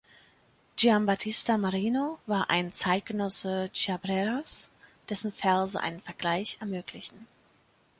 Giambattista 0.77 1.59
Marino 1.59 2.17
war 2.25 2.49
ein 2.49 2.73
Zeitgenosse 2.73 3.69
Chiabreras, 3.71 4.71
dessen 5.11 5.31
Verse 5.31 5.79
einen 5.79 6.01
Vergleich 6.01 6.57
ermöglichen. 6.59 7.27